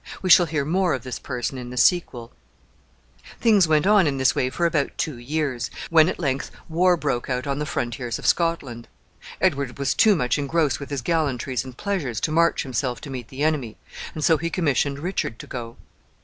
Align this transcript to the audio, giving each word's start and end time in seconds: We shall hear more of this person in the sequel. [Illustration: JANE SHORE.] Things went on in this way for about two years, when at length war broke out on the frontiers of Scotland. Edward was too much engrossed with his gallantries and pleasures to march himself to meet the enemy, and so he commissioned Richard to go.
We 0.23 0.31
shall 0.31 0.47
hear 0.47 0.65
more 0.65 0.95
of 0.95 1.03
this 1.03 1.19
person 1.19 1.59
in 1.59 1.69
the 1.69 1.77
sequel. 1.77 2.31
[Illustration: 3.19 3.21
JANE 3.21 3.21
SHORE.] 3.21 3.39
Things 3.43 3.67
went 3.67 3.85
on 3.85 4.07
in 4.07 4.17
this 4.17 4.33
way 4.33 4.49
for 4.49 4.65
about 4.65 4.97
two 4.97 5.19
years, 5.19 5.69
when 5.91 6.09
at 6.09 6.17
length 6.17 6.49
war 6.67 6.97
broke 6.97 7.29
out 7.29 7.45
on 7.45 7.59
the 7.59 7.67
frontiers 7.67 8.17
of 8.17 8.25
Scotland. 8.25 8.87
Edward 9.39 9.77
was 9.77 9.93
too 9.93 10.15
much 10.15 10.39
engrossed 10.39 10.79
with 10.79 10.89
his 10.89 11.03
gallantries 11.03 11.63
and 11.63 11.77
pleasures 11.77 12.19
to 12.21 12.31
march 12.31 12.63
himself 12.63 12.99
to 13.01 13.11
meet 13.11 13.27
the 13.27 13.43
enemy, 13.43 13.77
and 14.15 14.23
so 14.25 14.37
he 14.39 14.49
commissioned 14.49 14.97
Richard 14.97 15.37
to 15.37 15.45
go. 15.45 15.77